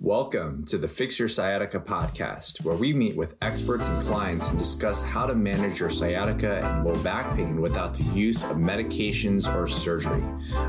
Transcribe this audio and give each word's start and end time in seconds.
Welcome 0.00 0.64
to 0.66 0.78
the 0.78 0.86
Fix 0.86 1.18
Your 1.18 1.26
Sciatica 1.26 1.80
podcast, 1.80 2.64
where 2.64 2.76
we 2.76 2.92
meet 2.92 3.16
with 3.16 3.34
experts 3.42 3.88
and 3.88 4.00
clients 4.00 4.48
and 4.48 4.56
discuss 4.56 5.02
how 5.02 5.26
to 5.26 5.34
manage 5.34 5.80
your 5.80 5.90
sciatica 5.90 6.64
and 6.64 6.84
low 6.84 6.94
back 7.02 7.34
pain 7.34 7.60
without 7.60 7.94
the 7.94 8.04
use 8.04 8.44
of 8.44 8.58
medications 8.58 9.52
or 9.52 9.66
surgery. 9.66 10.22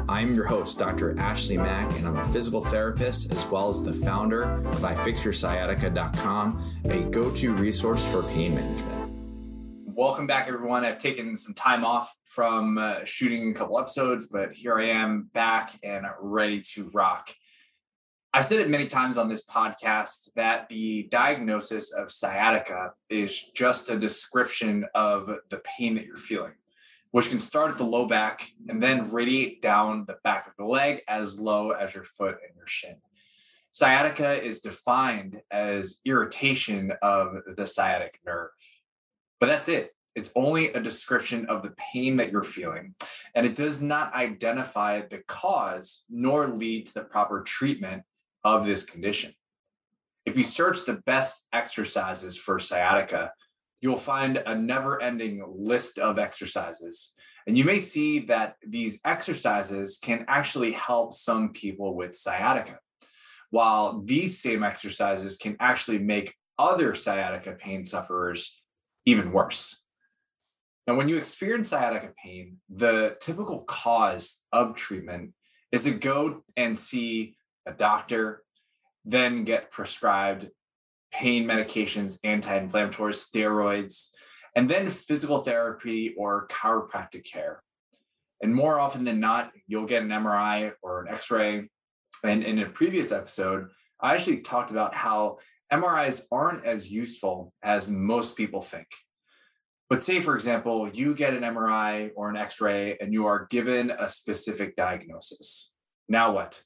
I'm 0.10 0.34
your 0.34 0.46
host, 0.46 0.80
Dr. 0.80 1.18
Ashley 1.20 1.58
Mack, 1.58 1.96
and 1.98 2.08
I'm 2.08 2.18
a 2.18 2.26
physical 2.26 2.66
therapist 2.66 3.32
as 3.32 3.46
well 3.46 3.70
as 3.70 3.84
the 3.84 3.94
founder 3.94 4.66
of 4.68 4.78
iFixYourSciatica.com, 4.78 6.82
a 6.86 7.04
go 7.04 7.30
to 7.30 7.54
resource 7.54 8.04
for 8.06 8.24
pain 8.24 8.56
management. 8.56 9.12
Welcome 9.86 10.26
back, 10.26 10.48
everyone. 10.48 10.84
I've 10.84 10.98
taken 10.98 11.38
some 11.38 11.54
time 11.54 11.86
off 11.86 12.12
from 12.26 12.80
uh, 12.80 13.06
shooting 13.06 13.52
a 13.52 13.54
couple 13.54 13.78
episodes, 13.78 14.26
but 14.26 14.54
here 14.54 14.80
I 14.80 14.86
am 14.86 15.30
back 15.34 15.78
and 15.84 16.08
ready 16.20 16.62
to 16.74 16.90
rock. 16.96 17.30
I've 18.32 18.46
said 18.46 18.60
it 18.60 18.70
many 18.70 18.86
times 18.86 19.18
on 19.18 19.28
this 19.28 19.44
podcast 19.44 20.32
that 20.36 20.70
the 20.70 21.08
diagnosis 21.10 21.92
of 21.92 22.12
sciatica 22.12 22.92
is 23.10 23.50
just 23.56 23.90
a 23.90 23.98
description 23.98 24.86
of 24.94 25.32
the 25.50 25.60
pain 25.66 25.96
that 25.96 26.06
you're 26.06 26.16
feeling, 26.16 26.54
which 27.10 27.30
can 27.30 27.40
start 27.40 27.72
at 27.72 27.80
the 27.80 27.86
low 27.86 28.06
back 28.06 28.52
and 28.68 28.84
then 28.84 29.12
radiate 29.12 29.64
down 29.64 30.06
the 30.06 30.18
back 30.24 30.46
of 30.46 30.54
the 30.60 30.66
leg 30.66 31.02
as 31.08 31.40
low 31.40 31.72
as 31.72 31.96
your 31.96 32.04
foot 32.04 32.38
and 32.48 32.56
your 32.56 32.68
shin. 32.68 32.98
Sciatica 33.72 34.44
is 34.44 34.60
defined 34.60 35.42
as 35.50 36.00
irritation 36.06 36.94
of 37.02 37.36
the 37.58 37.66
sciatic 37.66 38.20
nerve. 38.28 38.50
But 39.40 39.48
that's 39.48 39.70
it. 39.70 39.96
It's 40.16 40.32
only 40.36 40.72
a 40.74 40.80
description 40.80 41.48
of 41.48 41.64
the 41.64 41.74
pain 41.94 42.18
that 42.18 42.32
you're 42.32 42.44
feeling, 42.44 42.94
and 43.34 43.48
it 43.48 43.56
does 43.56 43.82
not 43.82 44.14
identify 44.14 45.02
the 45.02 45.20
cause 45.28 46.04
nor 46.12 46.48
lead 46.48 46.86
to 46.88 46.94
the 46.94 47.02
proper 47.02 47.42
treatment 47.42 48.04
of 48.56 48.66
this 48.66 48.84
condition. 48.84 49.34
If 50.26 50.38
you 50.38 50.44
search 50.44 50.86
the 50.86 51.02
best 51.06 51.48
exercises 51.54 52.38
for 52.38 52.60
sciatica, 52.60 53.32
you'll 53.82 53.98
find 53.98 54.38
a 54.38 54.56
never 54.56 55.02
ending 55.02 55.44
list 55.48 55.98
of 55.98 56.20
exercises. 56.20 57.14
And 57.48 57.58
you 57.58 57.64
may 57.64 57.80
see 57.80 58.20
that 58.26 58.56
these 58.66 59.00
exercises 59.06 59.98
can 60.02 60.26
actually 60.28 60.74
help 60.74 61.14
some 61.14 61.54
people 61.54 61.96
with 61.96 62.16
sciatica, 62.16 62.80
while 63.50 64.02
these 64.02 64.40
same 64.40 64.64
exercises 64.64 65.38
can 65.38 65.56
actually 65.60 66.00
make 66.00 66.36
other 66.58 66.94
sciatica 66.94 67.54
pain 67.54 67.86
sufferers 67.86 68.64
even 69.06 69.32
worse. 69.32 69.82
Now, 70.86 70.96
when 70.96 71.08
you 71.08 71.18
experience 71.18 71.70
sciatica 71.70 72.12
pain, 72.24 72.58
the 72.70 73.16
typical 73.22 73.60
cause 73.60 74.44
of 74.52 74.76
treatment 74.76 75.34
is 75.72 75.84
to 75.84 75.92
go 75.92 76.44
and 76.58 76.78
see 76.78 77.36
a 77.70 77.74
doctor, 77.74 78.44
then 79.06 79.44
get 79.44 79.72
prescribed 79.72 80.50
pain 81.12 81.46
medications, 81.46 82.20
anti 82.24 82.60
inflammatories, 82.60 83.26
steroids, 83.28 84.10
and 84.56 84.70
then 84.70 84.90
physical 84.90 85.40
therapy 85.40 86.14
or 86.18 86.48
chiropractic 86.48 87.30
care. 87.30 87.64
And 88.42 88.54
more 88.54 88.80
often 88.80 89.04
than 89.04 89.20
not, 89.20 89.52
you'll 89.68 89.86
get 89.86 90.04
an 90.04 90.10
MRI 90.10 90.74
or 90.82 91.02
an 91.02 91.14
X 91.14 91.30
ray. 91.30 91.70
And 92.24 92.44
in 92.44 92.60
a 92.60 92.70
previous 92.70 93.12
episode, 93.12 93.68
I 94.02 94.14
actually 94.14 94.42
talked 94.42 94.72
about 94.72 94.96
how 94.96 95.40
MRIs 95.72 96.26
aren't 96.32 96.66
as 96.66 96.92
useful 96.92 97.54
as 97.62 97.90
most 97.90 98.36
people 98.36 98.62
think. 98.62 98.88
But 99.90 100.04
say, 100.04 100.22
for 100.22 100.36
example, 100.36 100.90
you 100.94 101.16
get 101.16 101.34
an 101.34 101.42
MRI 101.42 102.12
or 102.16 102.30
an 102.30 102.38
X 102.38 102.62
ray 102.62 102.98
and 103.00 103.12
you 103.12 103.26
are 103.26 103.48
given 103.50 103.92
a 103.92 104.08
specific 104.08 104.76
diagnosis. 104.76 105.72
Now 106.08 106.32
what? 106.32 106.64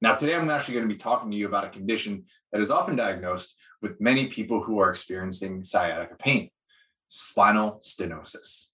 Now, 0.00 0.14
today 0.14 0.34
I'm 0.34 0.50
actually 0.50 0.74
going 0.74 0.88
to 0.88 0.94
be 0.94 0.98
talking 0.98 1.30
to 1.30 1.36
you 1.36 1.46
about 1.46 1.64
a 1.64 1.70
condition 1.70 2.24
that 2.52 2.60
is 2.60 2.70
often 2.70 2.96
diagnosed 2.96 3.56
with 3.80 4.00
many 4.00 4.26
people 4.26 4.62
who 4.62 4.78
are 4.78 4.90
experiencing 4.90 5.64
sciatica 5.64 6.16
pain 6.16 6.50
spinal 7.08 7.80
stenosis. 7.80 8.68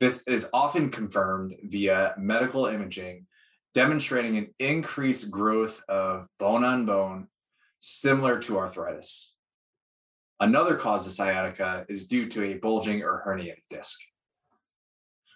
This 0.00 0.26
is 0.28 0.48
often 0.52 0.90
confirmed 0.90 1.54
via 1.64 2.14
medical 2.18 2.66
imaging, 2.66 3.26
demonstrating 3.72 4.36
an 4.36 4.54
increased 4.58 5.30
growth 5.30 5.82
of 5.88 6.28
bone 6.38 6.64
on 6.64 6.86
bone, 6.86 7.28
similar 7.78 8.38
to 8.40 8.58
arthritis. 8.58 9.34
Another 10.40 10.76
cause 10.76 11.06
of 11.06 11.12
sciatica 11.12 11.86
is 11.88 12.06
due 12.06 12.28
to 12.28 12.44
a 12.44 12.58
bulging 12.58 13.02
or 13.02 13.22
herniated 13.26 13.62
disc. 13.68 14.00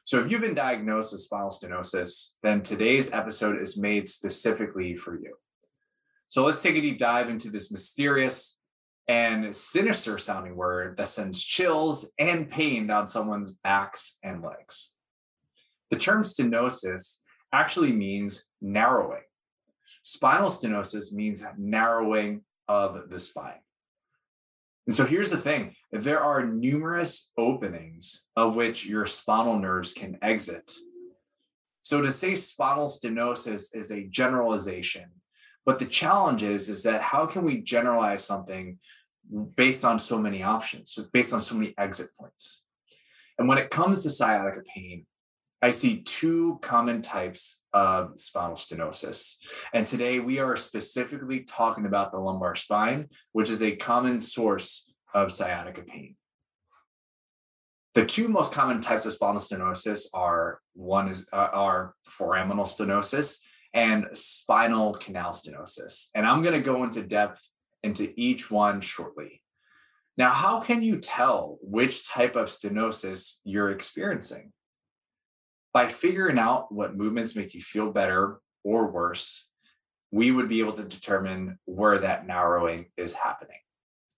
So, 0.09 0.19
if 0.19 0.31
you've 0.31 0.41
been 0.41 0.55
diagnosed 0.55 1.13
with 1.13 1.21
spinal 1.21 1.51
stenosis, 1.51 2.31
then 2.43 2.63
today's 2.63 3.13
episode 3.13 3.61
is 3.61 3.77
made 3.77 4.09
specifically 4.09 4.97
for 4.97 5.21
you. 5.21 5.35
So, 6.29 6.47
let's 6.47 6.63
take 6.63 6.77
a 6.77 6.81
deep 6.81 6.99
dive 6.99 7.29
into 7.29 7.51
this 7.51 7.71
mysterious 7.71 8.59
and 9.07 9.55
sinister 9.55 10.17
sounding 10.17 10.57
word 10.57 10.97
that 10.97 11.09
sends 11.09 11.45
chills 11.45 12.11
and 12.19 12.49
pain 12.49 12.87
down 12.87 13.07
someone's 13.07 13.53
backs 13.53 14.17
and 14.25 14.43
legs. 14.43 14.95
The 15.91 15.99
term 15.99 16.23
stenosis 16.23 17.19
actually 17.53 17.93
means 17.93 18.45
narrowing. 18.63 19.25
Spinal 20.05 20.49
stenosis 20.49 21.13
means 21.13 21.45
narrowing 21.59 22.45
of 22.67 23.11
the 23.11 23.19
spine. 23.19 23.61
And 24.89 24.97
so 24.97 25.05
here's 25.05 25.31
the 25.31 25.37
thing 25.37 25.75
there 25.93 26.19
are 26.19 26.47
numerous 26.47 27.31
openings 27.37 28.25
of 28.35 28.55
which 28.55 28.87
your 28.87 29.05
spinal 29.05 29.59
nerves 29.59 29.93
can 29.93 30.17
exit. 30.23 30.73
So 31.83 32.01
to 32.01 32.11
say 32.11 32.35
spinal 32.35 32.87
stenosis 32.87 33.77
is 33.77 33.91
a 33.91 34.09
generalization, 34.09 35.11
but 35.67 35.79
the 35.79 35.85
challenge 35.85 36.43
is, 36.43 36.71
is 36.71 36.83
that 36.85 37.03
how 37.03 37.27
can 37.27 37.45
we 37.45 37.61
generalize 37.61 38.25
something 38.25 38.79
based 39.57 39.85
on 39.85 39.99
so 39.99 40.19
many 40.19 40.43
options, 40.43 40.93
so 40.93 41.05
based 41.13 41.35
on 41.35 41.43
so 41.43 41.55
many 41.55 41.75
exit 41.77 42.09
points? 42.19 42.65
And 43.39 43.47
when 43.47 43.59
it 43.59 43.69
comes 43.69 44.03
to 44.03 44.11
sciatica 44.11 44.63
pain, 44.75 45.05
I 45.61 45.71
see 45.71 46.03
two 46.03 46.59
common 46.63 47.03
types 47.03 47.63
of 47.73 48.19
spinal 48.19 48.57
stenosis. 48.57 49.37
And 49.73 49.87
today 49.87 50.21
we 50.21 50.39
are 50.39 50.57
specifically 50.57 51.41
talking 51.41 51.85
about 51.85 52.13
the 52.13 52.19
lumbar 52.19 52.55
spine, 52.55 53.09
which 53.33 53.51
is 53.51 53.63
a 53.63 53.77
common 53.77 54.21
source 54.21 54.95
of 55.13 55.33
sciatica 55.33 55.83
pain. 55.83 56.17
The 57.95 58.07
two 58.07 58.29
most 58.29 58.53
common 58.53 58.81
types 58.81 59.07
of 59.07 59.13
spinal 59.13 59.41
stenosis 59.41 60.03
are 60.15 60.61
one 60.75 61.09
is 61.09 61.27
uh, 61.33 61.49
are 61.53 61.95
foraminal 62.09 62.65
stenosis 62.65 63.39
and 63.75 64.07
spinal 64.13 64.95
canal 64.95 65.33
stenosis. 65.33 66.09
And 66.15 66.25
I'm 66.25 66.43
going 66.43 66.55
to 66.55 66.61
go 66.61 66.85
into 66.85 67.03
depth 67.03 67.43
into 67.83 68.13
each 68.17 68.51
one 68.51 68.81
shortly. 68.81 69.43
Now, 70.17 70.31
how 70.31 70.61
can 70.61 70.83
you 70.83 70.99
tell 70.99 71.59
which 71.63 72.09
type 72.09 72.37
of 72.37 72.47
stenosis 72.47 73.39
you're 73.45 73.71
experiencing? 73.71 74.53
By 75.79 75.87
figuring 75.87 76.41
out 76.41 76.73
what 76.73 76.97
movements 76.97 77.37
make 77.37 77.55
you 77.55 77.61
feel 77.61 77.93
better 77.93 78.41
or 78.65 78.91
worse, 78.91 79.47
we 80.11 80.33
would 80.33 80.49
be 80.49 80.59
able 80.59 80.73
to 80.73 80.83
determine 80.83 81.61
where 81.67 81.99
that 81.99 82.27
narrowing 82.27 82.87
is 82.97 83.15
happening. 83.15 83.61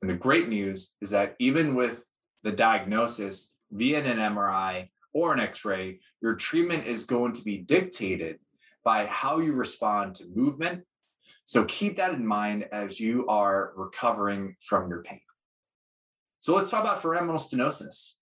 And 0.01 0.11
the 0.11 0.15
great 0.15 0.49
news 0.49 0.97
is 1.03 1.11
that 1.11 1.37
even 1.39 1.75
with 1.75 2.03
the 2.45 2.51
diagnosis 2.51 3.53
via 3.71 4.03
an 4.03 4.17
MRI 4.17 4.89
or 5.13 5.35
an 5.35 5.41
x 5.41 5.63
ray, 5.63 6.01
your 6.23 6.35
treatment 6.35 6.87
is 6.87 7.05
going 7.05 7.35
to 7.35 7.43
be 7.43 7.59
dictated 7.59 8.39
by 8.83 9.05
how 9.05 9.39
you 9.39 9.53
respond 9.53 10.15
to 10.15 10.33
movement. 10.35 10.85
So 11.45 11.67
keep 11.67 11.97
that 11.97 12.15
in 12.15 12.27
mind 12.27 12.71
as 12.73 12.99
you 12.99 13.27
are 13.27 13.75
recovering 13.77 14.57
from 14.61 14.89
your 14.89 15.03
pain. 15.03 15.21
So 16.39 16.57
let's 16.57 16.71
talk 16.71 16.85
about 16.85 17.03
foraminal 17.03 17.35
stenosis. 17.35 18.15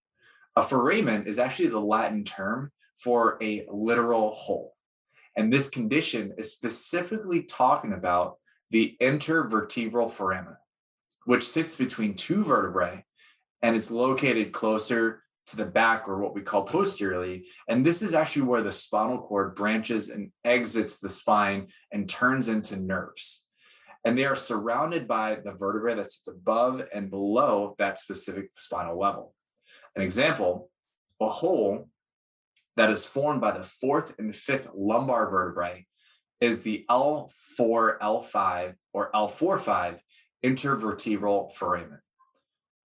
A 0.57 0.63
foramen 0.63 1.29
is 1.29 1.39
actually 1.39 1.69
the 1.69 1.79
Latin 1.79 2.25
term 2.25 2.73
for 3.03 3.39
a 3.43 3.67
literal 3.71 4.35
hole. 4.35 4.75
And 5.37 5.53
this 5.53 5.69
condition 5.69 6.35
is 6.37 6.53
specifically 6.53 7.43
talking 7.43 7.93
about 7.93 8.39
the 8.71 8.97
intervertebral 9.01 10.11
foramen, 10.11 10.57
which 11.25 11.49
sits 11.49 11.77
between 11.77 12.15
two 12.15 12.45
vertebrae 12.45 13.05
and 13.63 13.77
it's 13.77 13.91
located 13.91 14.53
closer 14.53 15.23
to 15.47 15.57
the 15.57 15.65
back 15.65 16.09
or 16.09 16.19
what 16.19 16.35
we 16.35 16.43
call 16.43 16.65
posteriorly. 16.65 17.47
And 17.69 17.85
this 17.85 18.03
is 18.03 18.15
actually 18.15 18.43
where 18.43 18.63
the 18.63 18.73
spinal 18.73 19.19
cord 19.19 19.55
branches 19.55 20.11
and 20.11 20.31
exits 20.45 20.99
the 20.99 21.09
spine 21.09 21.69
and 21.91 22.09
turns 22.09 22.49
into 22.49 22.77
nerves. 22.77 23.45
And 24.05 24.17
they 24.17 24.25
are 24.25 24.37
surrounded 24.37 25.09
by 25.09 25.37
the 25.37 25.53
vertebrae 25.53 25.97
that 25.97 26.11
sits 26.11 26.29
above 26.29 26.83
and 26.95 27.11
below 27.11 27.75
that 27.79 27.99
specific 27.99 28.51
spinal 28.57 28.99
level. 28.99 29.35
An 29.97 30.03
example, 30.03 30.71
a 31.21 31.29
hole 31.29 31.89
that 32.79 32.91
is 32.91 33.05
formed 33.05 33.41
by 33.41 33.51
the 33.51 33.65
fourth 33.65 34.15
and 34.21 34.35
fifth 34.35 34.71
lumbar 34.73 35.29
vertebrae 35.29 35.85
is 36.41 36.63
the 36.63 36.87
L4, 36.89 37.99
L5, 37.99 38.75
or 38.93 39.11
L4-5 39.13 39.99
intervertebral 40.45 41.53
foramen. 41.53 41.99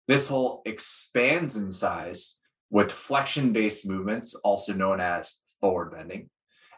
This 0.08 0.30
hole 0.30 0.62
expands 0.66 1.58
in 1.58 1.74
size 1.74 2.38
with 2.70 2.94
flexion 2.94 3.52
based 3.52 3.86
movements, 3.86 4.36
also 4.36 4.72
known 4.72 5.02
as 5.02 5.42
forward 5.60 5.92
bending. 5.92 6.30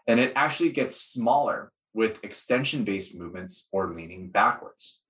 And 0.08 0.20
it 0.20 0.34
actually 0.36 0.72
gets 0.72 1.00
smaller 1.00 1.72
with 1.94 2.24
extension 2.24 2.86
based 2.86 3.16
movements 3.16 3.70
or 3.72 3.94
leaning 3.94 4.30
backwards. 4.32 5.02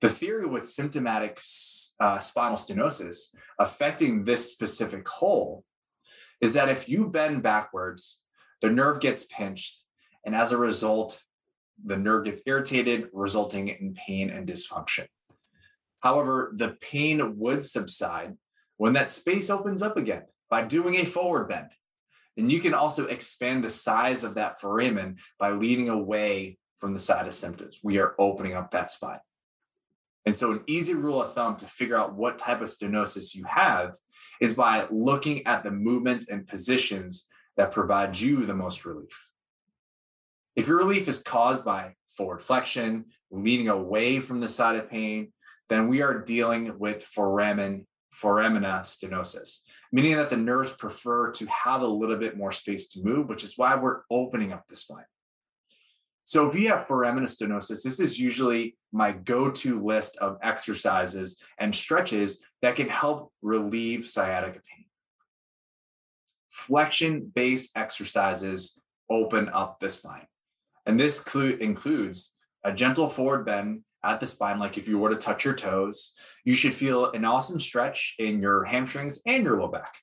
The 0.00 0.08
theory 0.08 0.46
with 0.46 0.64
symptomatic 0.64 1.38
uh, 2.00 2.18
spinal 2.20 2.56
stenosis 2.56 3.34
affecting 3.58 4.24
this 4.24 4.50
specific 4.50 5.06
hole 5.06 5.66
is 6.42 6.52
that 6.52 6.68
if 6.68 6.88
you 6.88 7.06
bend 7.06 7.42
backwards, 7.42 8.22
the 8.60 8.68
nerve 8.68 9.00
gets 9.00 9.24
pinched, 9.24 9.82
and 10.26 10.34
as 10.34 10.52
a 10.52 10.58
result, 10.58 11.22
the 11.82 11.96
nerve 11.96 12.24
gets 12.24 12.42
irritated, 12.46 13.08
resulting 13.12 13.68
in 13.68 13.94
pain 13.94 14.28
and 14.28 14.46
dysfunction. 14.46 15.06
However, 16.00 16.52
the 16.54 16.76
pain 16.80 17.38
would 17.38 17.64
subside 17.64 18.36
when 18.76 18.92
that 18.94 19.10
space 19.10 19.48
opens 19.48 19.82
up 19.82 19.96
again 19.96 20.24
by 20.50 20.62
doing 20.62 20.96
a 20.96 21.04
forward 21.04 21.48
bend. 21.48 21.70
And 22.36 22.50
you 22.50 22.60
can 22.60 22.74
also 22.74 23.06
expand 23.06 23.62
the 23.62 23.70
size 23.70 24.24
of 24.24 24.34
that 24.34 24.60
foramen 24.60 25.18
by 25.38 25.52
leaning 25.52 25.88
away 25.88 26.58
from 26.78 26.92
the 26.92 26.98
side 26.98 27.26
of 27.26 27.34
symptoms. 27.34 27.78
We 27.82 27.98
are 27.98 28.14
opening 28.18 28.54
up 28.54 28.72
that 28.72 28.90
spine. 28.90 29.20
And 30.24 30.38
so, 30.38 30.52
an 30.52 30.60
easy 30.66 30.94
rule 30.94 31.20
of 31.20 31.34
thumb 31.34 31.56
to 31.56 31.66
figure 31.66 31.96
out 31.96 32.14
what 32.14 32.38
type 32.38 32.60
of 32.60 32.68
stenosis 32.68 33.34
you 33.34 33.44
have 33.44 33.96
is 34.40 34.54
by 34.54 34.86
looking 34.90 35.46
at 35.46 35.62
the 35.62 35.70
movements 35.70 36.28
and 36.28 36.46
positions 36.46 37.26
that 37.56 37.72
provide 37.72 38.18
you 38.18 38.46
the 38.46 38.54
most 38.54 38.84
relief. 38.84 39.30
If 40.54 40.68
your 40.68 40.78
relief 40.78 41.08
is 41.08 41.22
caused 41.22 41.64
by 41.64 41.94
forward 42.16 42.42
flexion, 42.42 43.06
leaning 43.30 43.68
away 43.68 44.20
from 44.20 44.40
the 44.40 44.48
side 44.48 44.76
of 44.76 44.88
pain, 44.88 45.32
then 45.68 45.88
we 45.88 46.02
are 46.02 46.20
dealing 46.20 46.78
with 46.78 47.02
foramen 47.02 47.86
foramina 48.14 48.82
stenosis, 48.82 49.60
meaning 49.90 50.16
that 50.16 50.28
the 50.28 50.36
nerves 50.36 50.72
prefer 50.72 51.30
to 51.30 51.46
have 51.46 51.80
a 51.80 51.86
little 51.86 52.16
bit 52.16 52.36
more 52.36 52.52
space 52.52 52.88
to 52.88 53.02
move, 53.02 53.28
which 53.28 53.42
is 53.42 53.56
why 53.56 53.74
we're 53.74 54.02
opening 54.10 54.52
up 54.52 54.66
the 54.68 54.76
spine. 54.76 55.04
So 56.32 56.48
if 56.48 56.58
you 56.58 56.68
stenosis, 57.26 57.82
this 57.82 58.00
is 58.00 58.18
usually 58.18 58.78
my 58.90 59.12
go-to 59.12 59.84
list 59.84 60.16
of 60.16 60.38
exercises 60.42 61.42
and 61.58 61.74
stretches 61.74 62.42
that 62.62 62.74
can 62.74 62.88
help 62.88 63.30
relieve 63.42 64.08
sciatica 64.08 64.60
pain. 64.60 64.86
Flexion-based 66.48 67.76
exercises 67.76 68.80
open 69.10 69.50
up 69.50 69.78
the 69.78 69.90
spine. 69.90 70.26
And 70.86 70.98
this 70.98 71.22
includes 71.34 72.32
a 72.64 72.72
gentle 72.72 73.10
forward 73.10 73.44
bend 73.44 73.82
at 74.02 74.18
the 74.18 74.26
spine, 74.26 74.58
like 74.58 74.78
if 74.78 74.88
you 74.88 74.98
were 74.98 75.10
to 75.10 75.16
touch 75.16 75.44
your 75.44 75.52
toes, 75.52 76.14
you 76.46 76.54
should 76.54 76.72
feel 76.72 77.10
an 77.10 77.26
awesome 77.26 77.60
stretch 77.60 78.14
in 78.18 78.40
your 78.40 78.64
hamstrings 78.64 79.20
and 79.26 79.44
your 79.44 79.60
low 79.60 79.68
back. 79.68 79.98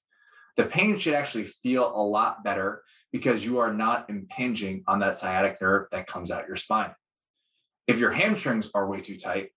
The 0.58 0.66
pain 0.66 0.96
should 0.96 1.16
actually 1.16 1.46
feel 1.46 1.92
a 1.92 2.04
lot 2.04 2.44
better 2.44 2.84
because 3.12 3.46
you 3.46 3.60
are 3.60 3.74
not 3.74 4.10
impinging 4.10 4.84
on 4.88 5.00
that 5.00 5.16
sciatic 5.16 5.62
nerve 5.62 5.88
that 5.92 6.08
comes 6.08 6.32
out 6.32 6.48
your 6.48 6.56
spine. 6.56 6.94
If 7.88 7.98
your 8.00 8.12
hamstrings 8.12 8.70
are 8.74 8.88
way 8.88 9.02
too 9.02 9.18
tight, 9.18 9.50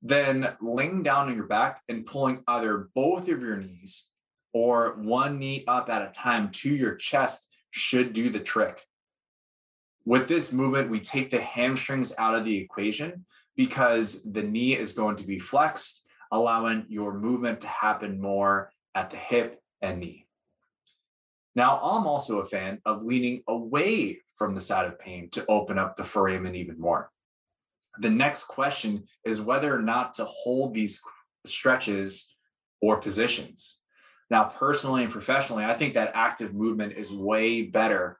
then 0.00 0.56
laying 0.60 1.02
down 1.02 1.28
on 1.28 1.34
your 1.34 1.46
back 1.46 1.82
and 1.88 2.06
pulling 2.06 2.42
either 2.46 2.88
both 2.94 3.28
of 3.28 3.40
your 3.40 3.56
knees 3.56 4.10
or 4.52 4.94
one 4.96 5.38
knee 5.38 5.64
up 5.66 5.88
at 5.88 6.02
a 6.02 6.10
time 6.10 6.50
to 6.50 6.74
your 6.74 6.94
chest 6.94 7.48
should 7.70 8.12
do 8.12 8.30
the 8.30 8.40
trick. 8.40 8.82
With 10.04 10.28
this 10.28 10.52
movement, 10.52 10.90
we 10.90 11.00
take 11.00 11.30
the 11.30 11.40
hamstrings 11.40 12.12
out 12.18 12.34
of 12.34 12.44
the 12.44 12.56
equation 12.58 13.24
because 13.56 14.22
the 14.30 14.42
knee 14.42 14.76
is 14.76 14.92
going 14.92 15.16
to 15.16 15.26
be 15.26 15.38
flexed, 15.38 16.06
allowing 16.30 16.84
your 16.88 17.14
movement 17.14 17.60
to 17.62 17.68
happen 17.68 18.20
more 18.20 18.70
at 18.94 19.10
the 19.10 19.16
hip 19.16 19.60
and 19.80 20.00
knee. 20.00 20.23
Now, 21.54 21.78
I'm 21.82 22.06
also 22.06 22.40
a 22.40 22.44
fan 22.44 22.80
of 22.84 23.04
leaning 23.04 23.42
away 23.46 24.20
from 24.36 24.54
the 24.54 24.60
side 24.60 24.86
of 24.86 24.98
pain 24.98 25.30
to 25.30 25.46
open 25.46 25.78
up 25.78 25.96
the 25.96 26.04
foramen 26.04 26.56
even 26.56 26.80
more. 26.80 27.10
The 28.00 28.10
next 28.10 28.44
question 28.44 29.04
is 29.24 29.40
whether 29.40 29.74
or 29.74 29.82
not 29.82 30.14
to 30.14 30.24
hold 30.24 30.74
these 30.74 31.00
stretches 31.46 32.34
or 32.80 33.00
positions. 33.00 33.80
Now, 34.30 34.44
personally 34.44 35.04
and 35.04 35.12
professionally, 35.12 35.64
I 35.64 35.74
think 35.74 35.94
that 35.94 36.12
active 36.14 36.54
movement 36.54 36.94
is 36.96 37.12
way 37.12 37.62
better 37.62 38.18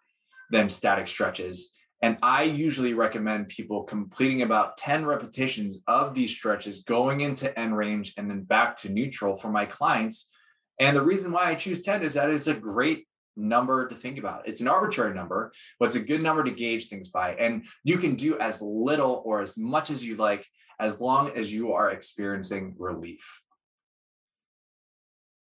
than 0.51 0.69
static 0.69 1.09
stretches 1.09 1.75
and 2.05 2.19
I 2.23 2.43
usually 2.43 2.93
recommend 2.93 3.49
people 3.49 3.85
completing 3.85 4.43
about 4.43 4.77
10 4.77 5.07
repetitions 5.07 5.83
of 5.87 6.13
these 6.13 6.37
stretches, 6.37 6.83
going 6.83 7.23
into 7.23 7.59
end 7.59 7.75
range 7.75 8.13
and 8.19 8.29
then 8.29 8.43
back 8.43 8.77
to 8.77 8.91
neutral 8.91 9.37
for 9.37 9.49
my 9.49 9.65
clients. 9.65 10.31
And 10.79 10.95
the 10.95 11.03
reason 11.03 11.33
why 11.33 11.47
I 11.47 11.55
choose 11.55 11.81
10 11.81 12.03
is 12.03 12.13
that 12.13 12.29
it's 12.29 12.47
a 12.47 12.53
great 12.53 13.07
number 13.37 13.89
to 13.89 13.95
think 13.95 14.19
about. 14.19 14.47
It's 14.47 14.61
an 14.61 14.69
arbitrary 14.69 15.15
number, 15.15 15.53
but 15.79 15.87
it's 15.87 15.95
a 15.95 16.01
good 16.01 16.23
number 16.23 16.45
to 16.45 16.51
gauge 16.51 16.89
things 16.89 17.09
by. 17.09 17.35
And 17.35 17.67
you 17.83 17.99
can 17.99 18.15
do 18.15 18.39
as 18.39 18.63
little 18.63 19.23
or 19.25 19.41
as 19.41 19.57
much 19.59 19.91
as 19.91 20.05
you 20.05 20.17
like, 20.17 20.47
as 20.79 21.01
long 21.01 21.31
as 21.37 21.53
you 21.53 21.73
are 21.73 21.91
experiencing 21.91 22.75
relief. 22.79 23.43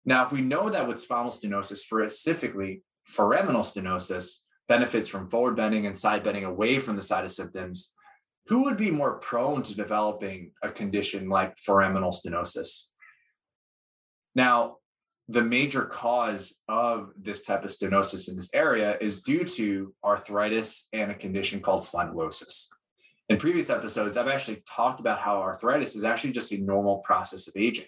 Now, 0.05 0.25
if 0.25 0.31
we 0.31 0.41
know 0.41 0.69
that 0.69 0.87
with 0.87 0.99
spinal 0.99 1.31
stenosis, 1.31 1.77
specifically 1.77 2.81
foraminal 3.11 3.61
stenosis, 3.61 4.39
benefits 4.67 5.09
from 5.09 5.29
forward 5.29 5.55
bending 5.55 5.85
and 5.85 5.97
side 5.97 6.23
bending 6.23 6.45
away 6.45 6.79
from 6.79 6.95
the 6.95 7.01
side 7.01 7.25
of 7.25 7.31
symptoms, 7.31 7.93
who 8.47 8.63
would 8.63 8.77
be 8.77 8.91
more 8.91 9.19
prone 9.19 9.61
to 9.63 9.75
developing 9.75 10.51
a 10.63 10.69
condition 10.69 11.29
like 11.29 11.55
foraminal 11.57 12.13
stenosis? 12.13 12.87
Now, 14.33 14.77
the 15.29 15.43
major 15.43 15.85
cause 15.85 16.59
of 16.67 17.11
this 17.15 17.45
type 17.45 17.63
of 17.63 17.69
stenosis 17.69 18.27
in 18.27 18.35
this 18.35 18.49
area 18.51 18.97
is 18.99 19.21
due 19.21 19.45
to 19.45 19.93
arthritis 20.03 20.87
and 20.91 21.11
a 21.11 21.15
condition 21.15 21.59
called 21.59 21.83
spondylosis. 21.83 22.67
In 23.29 23.37
previous 23.37 23.69
episodes, 23.69 24.17
I've 24.17 24.27
actually 24.27 24.63
talked 24.67 24.99
about 24.99 25.19
how 25.19 25.39
arthritis 25.39 25.95
is 25.95 26.03
actually 26.03 26.31
just 26.31 26.51
a 26.51 26.57
normal 26.57 26.97
process 26.97 27.47
of 27.47 27.53
aging. 27.55 27.85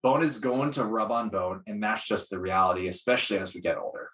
Bone 0.00 0.22
is 0.22 0.38
going 0.38 0.70
to 0.72 0.84
rub 0.84 1.10
on 1.10 1.28
bone, 1.28 1.62
and 1.66 1.82
that's 1.82 2.06
just 2.06 2.30
the 2.30 2.38
reality, 2.38 2.86
especially 2.86 3.38
as 3.38 3.52
we 3.52 3.60
get 3.60 3.76
older. 3.76 4.10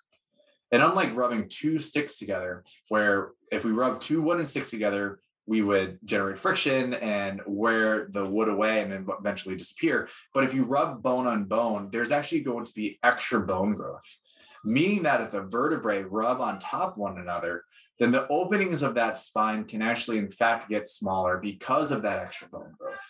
And 0.73 0.83
unlike 0.83 1.15
rubbing 1.15 1.47
two 1.47 1.79
sticks 1.79 2.17
together, 2.17 2.65
where 2.89 3.33
if 3.53 3.67
we 3.67 3.73
rub 3.73 4.01
two 4.01 4.23
wooden 4.23 4.47
sticks 4.47 4.71
together, 4.71 5.21
we 5.51 5.63
would 5.63 5.99
generate 6.05 6.39
friction 6.39 6.95
and 6.95 7.41
wear 7.45 8.07
the 8.09 8.25
wood 8.25 8.49
away 8.49 8.83
and 8.83 8.93
then 8.93 9.05
eventually 9.19 9.57
disappear. 9.57 10.09
But 10.33 10.45
if 10.45 10.55
you 10.55 10.63
rub 10.63 11.03
bone 11.03 11.27
on 11.27 11.47
bone, 11.47 11.89
there's 11.91 12.13
actually 12.13 12.43
going 12.43 12.65
to 12.67 12.73
be 12.73 13.01
extra 13.03 13.41
bone 13.41 13.75
growth, 13.75 14.17
meaning 14.65 15.03
that 15.03 15.21
if 15.23 15.33
the 15.33 15.41
vertebrae 15.41 16.05
rub 16.05 16.41
on 16.41 16.61
top 16.61 16.97
one 16.97 17.19
another, 17.19 17.65
then 17.99 18.13
the 18.13 18.29
openings 18.29 18.83
of 18.83 18.95
that 18.95 19.19
spine 19.19 19.65
can 19.65 19.83
actually, 19.83 20.19
in 20.19 20.31
fact, 20.31 20.69
get 20.69 20.87
smaller 20.87 21.39
because 21.39 21.91
of 21.91 22.03
that 22.03 22.21
extra 22.21 22.49
bone 22.49 22.73
growth. 22.79 23.01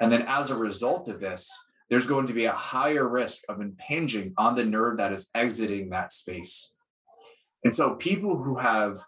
And 0.00 0.10
then 0.10 0.24
as 0.26 0.48
a 0.48 0.56
result 0.56 1.08
of 1.08 1.20
this, 1.20 1.50
there's 1.90 2.06
going 2.06 2.24
to 2.24 2.32
be 2.32 2.46
a 2.46 2.52
higher 2.52 3.06
risk 3.06 3.42
of 3.50 3.60
impinging 3.60 4.32
on 4.38 4.54
the 4.54 4.64
nerve 4.64 4.96
that 4.96 5.12
is 5.12 5.28
exiting 5.34 5.90
that 5.90 6.10
space. 6.10 6.74
And 7.64 7.74
so 7.74 7.96
people 7.96 8.42
who 8.42 8.56
have 8.56 8.98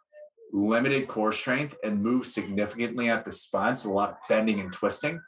limited 0.55 1.09
core 1.09 1.33
strength 1.33 1.77
and 1.83 2.01
move 2.01 2.25
significantly 2.25 3.11
at 3.11 3.25
the 3.25 3.33
spine, 3.33 3.75
so 3.75 3.91
a 3.91 3.93
lot 3.93 4.11
of 4.11 4.17
bending 4.29 4.61
and 4.61 4.73
twisting, 4.73 5.21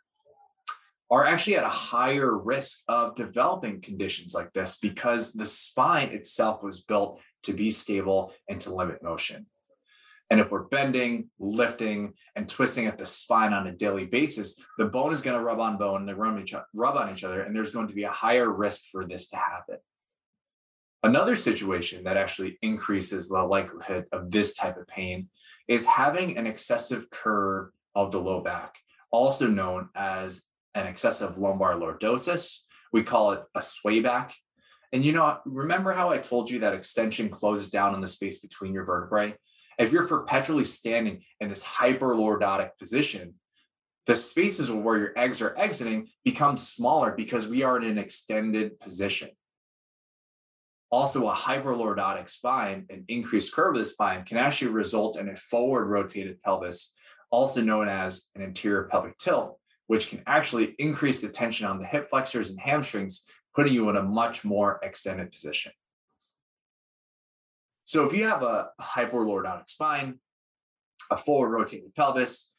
are 1.10 1.26
actually 1.26 1.56
at 1.56 1.64
a 1.64 1.68
higher 1.68 2.36
risk 2.36 2.82
of 2.88 3.14
developing 3.16 3.80
conditions 3.80 4.34
like 4.34 4.52
this 4.52 4.78
because 4.78 5.32
the 5.32 5.44
spine 5.44 6.08
itself 6.10 6.62
was 6.62 6.80
built 6.80 7.20
to 7.42 7.52
be 7.52 7.70
stable 7.70 8.32
and 8.48 8.60
to 8.60 8.74
limit 8.74 9.02
motion. 9.02 9.46
And 10.30 10.40
if 10.40 10.50
we're 10.50 10.64
bending, 10.64 11.30
lifting, 11.38 12.14
and 12.34 12.48
twisting 12.48 12.86
at 12.86 12.98
the 12.98 13.06
spine 13.06 13.52
on 13.52 13.66
a 13.66 13.72
daily 13.72 14.06
basis, 14.06 14.60
the 14.78 14.86
bone 14.86 15.12
is 15.12 15.22
going 15.22 15.38
to 15.38 15.44
rub 15.44 15.60
on 15.60 15.76
bone 15.76 16.00
and 16.00 16.08
they 16.08 16.14
rub, 16.14 16.38
each, 16.40 16.54
rub 16.74 16.96
on 16.96 17.12
each 17.12 17.22
other, 17.22 17.42
and 17.42 17.54
there's 17.54 17.70
going 17.70 17.86
to 17.88 17.94
be 17.94 18.04
a 18.04 18.10
higher 18.10 18.50
risk 18.50 18.86
for 18.90 19.06
this 19.06 19.28
to 19.28 19.36
happen. 19.36 19.76
Another 21.06 21.36
situation 21.36 22.02
that 22.02 22.16
actually 22.16 22.58
increases 22.62 23.28
the 23.28 23.40
likelihood 23.40 24.06
of 24.10 24.28
this 24.32 24.56
type 24.56 24.76
of 24.76 24.88
pain 24.88 25.28
is 25.68 25.86
having 25.86 26.36
an 26.36 26.48
excessive 26.48 27.08
curve 27.10 27.70
of 27.94 28.10
the 28.10 28.18
low 28.18 28.40
back, 28.40 28.80
also 29.12 29.46
known 29.46 29.88
as 29.94 30.42
an 30.74 30.88
excessive 30.88 31.38
lumbar 31.38 31.74
lordosis. 31.74 32.62
We 32.92 33.04
call 33.04 33.30
it 33.30 33.44
a 33.54 33.60
sway 33.60 34.00
back. 34.00 34.34
And 34.92 35.04
you 35.04 35.12
know, 35.12 35.38
remember 35.44 35.92
how 35.92 36.10
I 36.10 36.18
told 36.18 36.50
you 36.50 36.58
that 36.58 36.74
extension 36.74 37.28
closes 37.28 37.70
down 37.70 37.94
in 37.94 38.00
the 38.00 38.08
space 38.08 38.40
between 38.40 38.74
your 38.74 38.84
vertebrae? 38.84 39.36
If 39.78 39.92
you're 39.92 40.08
perpetually 40.08 40.64
standing 40.64 41.22
in 41.38 41.48
this 41.48 41.62
hyperlordotic 41.62 42.70
position, 42.80 43.34
the 44.06 44.16
spaces 44.16 44.72
where 44.72 44.98
your 44.98 45.12
eggs 45.16 45.40
are 45.40 45.56
exiting 45.56 46.08
become 46.24 46.56
smaller 46.56 47.12
because 47.12 47.46
we 47.46 47.62
are 47.62 47.78
in 47.78 47.84
an 47.84 47.98
extended 47.98 48.80
position. 48.80 49.30
Also, 50.90 51.28
a 51.28 51.34
hyperlordotic 51.34 52.28
spine, 52.28 52.86
an 52.90 53.04
increased 53.08 53.52
curve 53.52 53.74
of 53.74 53.80
the 53.80 53.84
spine, 53.84 54.24
can 54.24 54.36
actually 54.36 54.70
result 54.70 55.18
in 55.18 55.28
a 55.28 55.36
forward 55.36 55.86
rotated 55.86 56.40
pelvis, 56.42 56.94
also 57.30 57.60
known 57.60 57.88
as 57.88 58.28
an 58.36 58.42
anterior 58.42 58.84
pelvic 58.84 59.18
tilt, 59.18 59.58
which 59.88 60.08
can 60.08 60.22
actually 60.26 60.76
increase 60.78 61.20
the 61.20 61.28
tension 61.28 61.66
on 61.66 61.80
the 61.80 61.86
hip 61.86 62.08
flexors 62.08 62.50
and 62.50 62.60
hamstrings, 62.60 63.28
putting 63.54 63.74
you 63.74 63.88
in 63.88 63.96
a 63.96 64.02
much 64.02 64.44
more 64.44 64.78
extended 64.82 65.32
position. 65.32 65.72
So 67.84 68.04
if 68.04 68.12
you 68.12 68.24
have 68.24 68.42
a 68.42 68.68
hyperlordotic 68.80 69.68
spine, 69.68 70.20
a 71.10 71.16
forward 71.16 71.50
rotated 71.50 71.94
pelvis, 71.94 72.52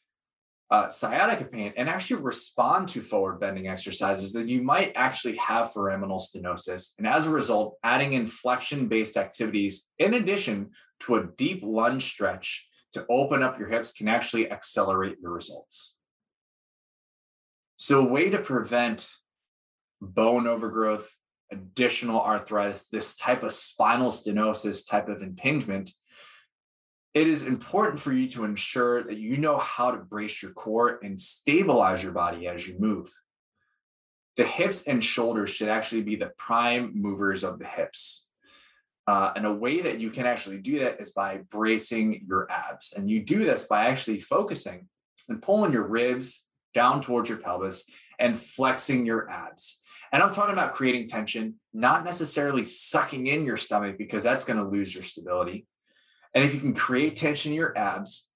uh, 0.70 0.88
sciatica 0.88 1.44
pain, 1.44 1.72
and 1.76 1.88
actually 1.88 2.20
respond 2.20 2.88
to 2.88 3.00
forward 3.00 3.40
bending 3.40 3.68
exercises, 3.68 4.32
then 4.32 4.48
you 4.48 4.62
might 4.62 4.92
actually 4.94 5.36
have 5.36 5.72
foraminal 5.72 6.20
stenosis. 6.20 6.92
And 6.98 7.06
as 7.06 7.26
a 7.26 7.30
result, 7.30 7.78
adding 7.82 8.12
in 8.12 8.26
flexion 8.26 8.86
based 8.86 9.16
activities 9.16 9.88
in 9.98 10.14
addition 10.14 10.70
to 11.00 11.16
a 11.16 11.26
deep 11.36 11.62
lunge 11.64 12.02
stretch 12.02 12.68
to 12.92 13.06
open 13.08 13.42
up 13.42 13.58
your 13.58 13.68
hips 13.68 13.92
can 13.92 14.08
actually 14.08 14.50
accelerate 14.50 15.18
your 15.20 15.32
results. 15.32 15.96
So, 17.76 18.00
a 18.00 18.08
way 18.08 18.28
to 18.30 18.38
prevent 18.38 19.10
bone 20.00 20.46
overgrowth, 20.46 21.14
additional 21.50 22.20
arthritis, 22.20 22.86
this 22.86 23.16
type 23.16 23.42
of 23.42 23.52
spinal 23.52 24.10
stenosis 24.10 24.88
type 24.88 25.08
of 25.08 25.22
impingement, 25.22 25.90
it 27.14 27.26
is 27.26 27.46
important 27.46 28.00
for 28.00 28.12
you 28.12 28.28
to 28.30 28.44
ensure 28.44 29.02
that 29.02 29.16
you 29.16 29.36
know 29.36 29.58
how 29.58 29.90
to 29.90 29.98
brace 29.98 30.42
your 30.42 30.52
core 30.52 30.98
and 31.02 31.18
stabilize 31.18 32.02
your 32.02 32.12
body 32.12 32.46
as 32.46 32.68
you 32.68 32.78
move. 32.78 33.12
The 34.36 34.44
hips 34.44 34.86
and 34.86 35.02
shoulders 35.02 35.50
should 35.50 35.68
actually 35.68 36.02
be 36.02 36.16
the 36.16 36.32
prime 36.36 36.92
movers 36.94 37.42
of 37.42 37.58
the 37.58 37.66
hips. 37.66 38.28
Uh, 39.06 39.32
and 39.34 39.46
a 39.46 39.52
way 39.52 39.80
that 39.80 40.00
you 40.00 40.10
can 40.10 40.26
actually 40.26 40.58
do 40.58 40.80
that 40.80 41.00
is 41.00 41.10
by 41.10 41.38
bracing 41.50 42.26
your 42.28 42.46
abs. 42.50 42.92
And 42.92 43.08
you 43.10 43.24
do 43.24 43.38
this 43.38 43.64
by 43.64 43.86
actually 43.86 44.20
focusing 44.20 44.86
and 45.28 45.40
pulling 45.40 45.72
your 45.72 45.86
ribs 45.86 46.46
down 46.74 47.00
towards 47.00 47.30
your 47.30 47.38
pelvis 47.38 47.84
and 48.18 48.38
flexing 48.38 49.06
your 49.06 49.28
abs. 49.30 49.80
And 50.12 50.22
I'm 50.22 50.30
talking 50.30 50.52
about 50.52 50.74
creating 50.74 51.08
tension, 51.08 51.54
not 51.72 52.04
necessarily 52.04 52.64
sucking 52.64 53.26
in 53.26 53.44
your 53.44 53.56
stomach 53.56 53.96
because 53.98 54.24
that's 54.24 54.44
going 54.44 54.58
to 54.58 54.68
lose 54.68 54.94
your 54.94 55.02
stability. 55.02 55.66
And 56.34 56.44
if 56.44 56.54
you 56.54 56.60
can 56.60 56.74
create 56.74 57.16
tension 57.16 57.52
in 57.52 57.56
your 57.56 57.76
abs 57.76 58.28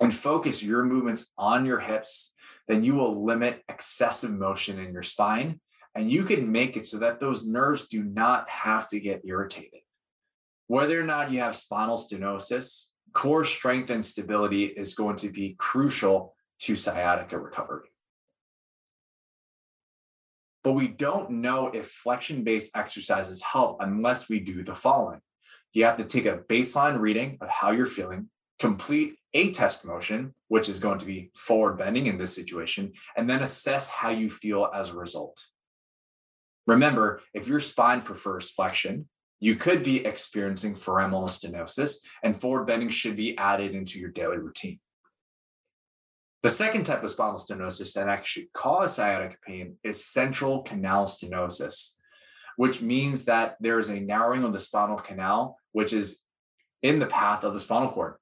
and 0.00 0.14
focus 0.14 0.62
your 0.62 0.82
movements 0.84 1.30
on 1.38 1.64
your 1.64 1.80
hips, 1.80 2.34
then 2.68 2.84
you 2.84 2.94
will 2.94 3.24
limit 3.24 3.62
excessive 3.68 4.30
motion 4.30 4.78
in 4.78 4.92
your 4.92 5.02
spine 5.02 5.60
and 5.94 6.10
you 6.10 6.24
can 6.24 6.50
make 6.50 6.76
it 6.76 6.86
so 6.86 6.98
that 6.98 7.20
those 7.20 7.46
nerves 7.46 7.86
do 7.86 8.02
not 8.02 8.48
have 8.48 8.88
to 8.88 9.00
get 9.00 9.22
irritated. 9.24 9.80
Whether 10.66 10.98
or 10.98 11.04
not 11.04 11.30
you 11.30 11.40
have 11.40 11.54
spinal 11.54 11.98
stenosis, 11.98 12.88
core 13.12 13.44
strength 13.44 13.90
and 13.90 14.04
stability 14.04 14.64
is 14.64 14.94
going 14.94 15.16
to 15.16 15.28
be 15.28 15.54
crucial 15.58 16.34
to 16.60 16.76
sciatica 16.76 17.38
recovery. 17.38 17.88
But 20.64 20.72
we 20.72 20.88
don't 20.88 21.30
know 21.30 21.68
if 21.68 21.90
flexion 21.90 22.44
based 22.44 22.74
exercises 22.76 23.42
help 23.42 23.78
unless 23.80 24.28
we 24.28 24.40
do 24.40 24.62
the 24.62 24.74
following. 24.74 25.20
You 25.72 25.84
have 25.84 25.96
to 25.96 26.04
take 26.04 26.26
a 26.26 26.38
baseline 26.38 27.00
reading 27.00 27.38
of 27.40 27.48
how 27.48 27.70
you're 27.70 27.86
feeling, 27.86 28.28
complete 28.58 29.16
a 29.34 29.50
test 29.50 29.84
motion, 29.84 30.34
which 30.48 30.68
is 30.68 30.78
going 30.78 30.98
to 30.98 31.06
be 31.06 31.30
forward 31.34 31.78
bending 31.78 32.06
in 32.06 32.18
this 32.18 32.34
situation, 32.34 32.92
and 33.16 33.28
then 33.28 33.42
assess 33.42 33.88
how 33.88 34.10
you 34.10 34.28
feel 34.28 34.70
as 34.74 34.90
a 34.90 34.96
result. 34.96 35.46
Remember, 36.66 37.20
if 37.32 37.48
your 37.48 37.60
spine 37.60 38.02
prefers 38.02 38.50
flexion, 38.50 39.08
you 39.40 39.56
could 39.56 39.82
be 39.82 40.04
experiencing 40.06 40.74
foraminal 40.74 41.24
stenosis, 41.24 41.96
and 42.22 42.40
forward 42.40 42.66
bending 42.66 42.90
should 42.90 43.16
be 43.16 43.36
added 43.36 43.74
into 43.74 43.98
your 43.98 44.10
daily 44.10 44.38
routine. 44.38 44.78
The 46.42 46.50
second 46.50 46.84
type 46.84 47.02
of 47.02 47.10
spinal 47.10 47.38
stenosis 47.38 47.92
that 47.94 48.08
actually 48.08 48.50
causes 48.52 48.96
sciatic 48.96 49.40
pain 49.42 49.76
is 49.82 50.04
central 50.04 50.62
canal 50.62 51.06
stenosis, 51.06 51.94
which 52.56 52.82
means 52.82 53.24
that 53.24 53.56
there 53.60 53.78
is 53.78 53.88
a 53.88 54.00
narrowing 54.00 54.44
of 54.44 54.52
the 54.52 54.58
spinal 54.58 54.96
canal, 54.96 55.58
which 55.72 55.92
is 55.92 56.20
in 56.82 56.98
the 56.98 57.06
path 57.06 57.44
of 57.44 57.52
the 57.52 57.60
spinal 57.60 57.90
cord. 57.90 58.14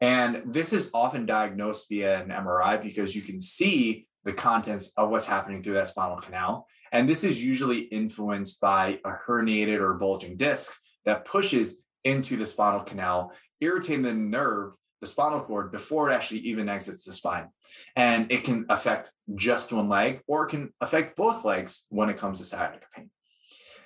And 0.00 0.42
this 0.46 0.72
is 0.72 0.90
often 0.92 1.26
diagnosed 1.26 1.88
via 1.88 2.22
an 2.22 2.30
MRI 2.30 2.82
because 2.82 3.14
you 3.14 3.22
can 3.22 3.38
see 3.38 4.06
the 4.24 4.32
contents 4.32 4.92
of 4.96 5.10
what's 5.10 5.26
happening 5.26 5.62
through 5.62 5.74
that 5.74 5.88
spinal 5.88 6.20
canal. 6.20 6.66
And 6.90 7.08
this 7.08 7.24
is 7.24 7.42
usually 7.42 7.80
influenced 7.80 8.60
by 8.60 8.98
a 9.04 9.10
herniated 9.10 9.80
or 9.80 9.94
bulging 9.94 10.36
disc 10.36 10.72
that 11.04 11.24
pushes 11.24 11.82
into 12.04 12.36
the 12.36 12.46
spinal 12.46 12.80
canal, 12.80 13.32
irritating 13.60 14.02
the 14.02 14.12
nerve 14.12 14.72
the 15.02 15.06
spinal 15.06 15.40
cord 15.40 15.72
before 15.72 16.08
it 16.08 16.14
actually 16.14 16.40
even 16.40 16.68
exits 16.68 17.04
the 17.04 17.12
spine. 17.12 17.48
And 17.96 18.30
it 18.30 18.44
can 18.44 18.64
affect 18.70 19.10
just 19.34 19.72
one 19.72 19.88
leg 19.88 20.20
or 20.28 20.44
it 20.44 20.50
can 20.50 20.72
affect 20.80 21.16
both 21.16 21.44
legs 21.44 21.86
when 21.90 22.08
it 22.08 22.16
comes 22.16 22.38
to 22.38 22.44
sciatica 22.44 22.86
pain. 22.94 23.10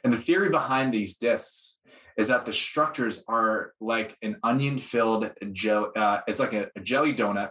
And 0.06 0.12
the 0.12 0.18
theory 0.18 0.50
behind 0.50 0.94
these 0.94 1.16
discs 1.16 1.82
is 2.16 2.28
that 2.28 2.46
the 2.46 2.52
structures 2.52 3.24
are 3.26 3.72
like 3.80 4.16
an 4.22 4.36
onion 4.44 4.78
filled 4.78 5.32
gel, 5.50 5.90
uh, 5.96 6.20
it's 6.28 6.38
like 6.38 6.52
a, 6.52 6.68
a 6.76 6.80
jelly 6.80 7.12
donut 7.12 7.50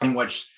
in 0.00 0.14
which 0.14 0.48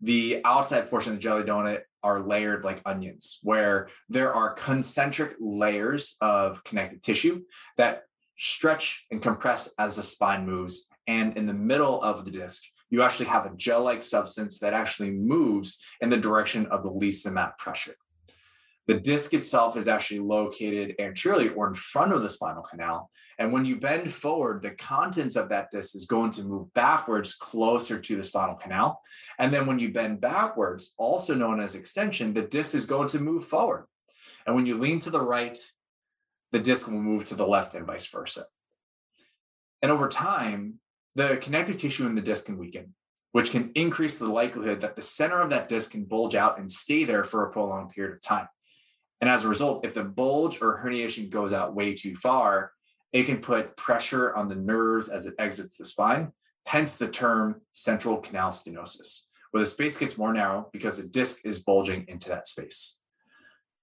the 0.00 0.40
outside 0.44 0.90
portion 0.90 1.12
of 1.12 1.18
the 1.18 1.22
jelly 1.22 1.44
donut 1.44 1.82
are 2.02 2.26
layered 2.26 2.64
like 2.64 2.82
onions, 2.84 3.38
where 3.44 3.90
there 4.08 4.34
are 4.34 4.54
concentric 4.54 5.36
layers 5.38 6.16
of 6.20 6.64
connective 6.64 7.00
tissue 7.00 7.42
that 7.76 8.02
stretch 8.36 9.06
and 9.12 9.22
compress 9.22 9.72
as 9.78 9.94
the 9.94 10.02
spine 10.02 10.44
moves 10.44 10.90
and 11.06 11.36
in 11.36 11.46
the 11.46 11.54
middle 11.54 12.02
of 12.02 12.24
the 12.24 12.32
disc, 12.32 12.60
you 12.90 13.02
actually 13.02 13.26
have 13.26 13.46
a 13.46 13.54
gel 13.54 13.84
like 13.84 14.02
substance 14.02 14.58
that 14.58 14.74
actually 14.74 15.12
moves 15.12 15.80
in 16.00 16.10
the 16.10 16.16
direction 16.16 16.66
of 16.66 16.82
the 16.82 16.90
least 16.90 17.24
amount 17.24 17.52
of 17.52 17.58
pressure. 17.58 17.94
The 18.88 18.94
disc 18.94 19.32
itself 19.32 19.76
is 19.76 19.86
actually 19.86 20.20
located 20.20 20.96
anteriorly 20.98 21.50
or 21.50 21.68
in 21.68 21.74
front 21.74 22.12
of 22.12 22.22
the 22.22 22.28
spinal 22.28 22.62
canal. 22.62 23.10
And 23.38 23.52
when 23.52 23.64
you 23.64 23.76
bend 23.76 24.12
forward, 24.12 24.60
the 24.60 24.72
contents 24.72 25.36
of 25.36 25.50
that 25.50 25.70
disc 25.70 25.94
is 25.94 26.04
going 26.04 26.30
to 26.32 26.42
move 26.42 26.72
backwards 26.74 27.34
closer 27.34 28.00
to 28.00 28.16
the 28.16 28.24
spinal 28.24 28.56
canal. 28.56 29.00
And 29.38 29.54
then 29.54 29.66
when 29.66 29.78
you 29.78 29.92
bend 29.92 30.20
backwards, 30.20 30.94
also 30.98 31.34
known 31.34 31.60
as 31.60 31.76
extension, 31.76 32.34
the 32.34 32.42
disc 32.42 32.74
is 32.74 32.84
going 32.84 33.08
to 33.08 33.20
move 33.20 33.44
forward. 33.44 33.86
And 34.46 34.56
when 34.56 34.66
you 34.66 34.76
lean 34.76 34.98
to 35.00 35.10
the 35.10 35.22
right, 35.22 35.58
the 36.50 36.58
disc 36.58 36.88
will 36.88 37.00
move 37.00 37.24
to 37.26 37.36
the 37.36 37.46
left 37.46 37.74
and 37.74 37.86
vice 37.86 38.06
versa. 38.06 38.46
And 39.80 39.92
over 39.92 40.08
time, 40.08 40.80
the 41.14 41.36
connective 41.36 41.78
tissue 41.78 42.06
in 42.06 42.14
the 42.14 42.20
disc 42.20 42.46
can 42.46 42.58
weaken, 42.58 42.94
which 43.30 43.50
can 43.50 43.70
increase 43.74 44.18
the 44.18 44.30
likelihood 44.30 44.80
that 44.80 44.96
the 44.96 45.02
center 45.02 45.40
of 45.40 45.50
that 45.50 45.68
disc 45.68 45.92
can 45.92 46.04
bulge 46.04 46.34
out 46.34 46.58
and 46.58 46.70
stay 46.70 47.04
there 47.04 47.24
for 47.24 47.44
a 47.44 47.52
prolonged 47.52 47.90
period 47.90 48.14
of 48.14 48.20
time. 48.20 48.48
And 49.22 49.30
as 49.30 49.44
a 49.44 49.48
result, 49.48 49.86
if 49.86 49.94
the 49.94 50.02
bulge 50.02 50.60
or 50.60 50.82
herniation 50.84 51.30
goes 51.30 51.52
out 51.52 51.76
way 51.76 51.94
too 51.94 52.16
far, 52.16 52.72
it 53.12 53.22
can 53.22 53.38
put 53.38 53.76
pressure 53.76 54.34
on 54.34 54.48
the 54.48 54.56
nerves 54.56 55.08
as 55.08 55.26
it 55.26 55.34
exits 55.38 55.76
the 55.76 55.84
spine, 55.84 56.32
hence 56.66 56.94
the 56.94 57.06
term 57.06 57.60
central 57.70 58.16
canal 58.16 58.50
stenosis, 58.50 59.26
where 59.52 59.62
the 59.62 59.66
space 59.66 59.96
gets 59.96 60.18
more 60.18 60.32
narrow 60.32 60.68
because 60.72 60.96
the 60.96 61.08
disc 61.08 61.46
is 61.46 61.60
bulging 61.60 62.04
into 62.08 62.30
that 62.30 62.48
space. 62.48 62.98